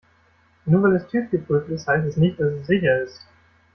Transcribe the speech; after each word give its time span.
Nur 0.65 0.81
weil 0.81 0.95
es 0.95 1.07
TÜV-geprüft 1.09 1.69
ist, 1.69 1.87
heißt 1.87 2.07
es 2.07 2.17
nicht, 2.17 2.39
dass 2.39 2.51
es 2.53 2.65
sicher 2.65 3.03
ist. 3.03 3.21